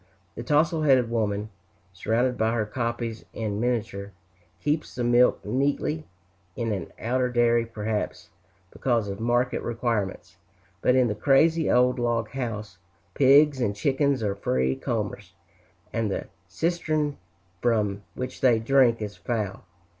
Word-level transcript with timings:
The 0.33 0.41
tousle 0.41 0.81
headed 0.81 1.11
woman, 1.11 1.49
surrounded 1.93 2.35
by 2.35 2.53
her 2.55 2.65
copies 2.65 3.23
in 3.33 3.59
miniature, 3.59 4.13
keeps 4.59 4.95
the 4.95 5.03
milk 5.03 5.45
neatly, 5.45 6.07
in 6.55 6.71
an 6.71 6.91
outer 6.99 7.29
dairy, 7.29 7.67
perhaps 7.67 8.31
because 8.71 9.07
of 9.09 9.19
market 9.19 9.61
requirements; 9.61 10.37
but 10.81 10.95
in 10.95 11.07
the 11.07 11.13
crazy 11.13 11.69
old 11.69 11.99
log 11.99 12.29
house, 12.31 12.79
pigs 13.13 13.61
and 13.61 13.75
chickens 13.75 14.23
are 14.23 14.33
free 14.33 14.75
comers, 14.75 15.35
and 15.93 16.09
the 16.09 16.25
cistern 16.47 17.17
from 17.61 18.01
which 18.15 18.41
they 18.41 18.57
drink 18.57 19.03
is 19.03 19.15
foul. 19.15 19.65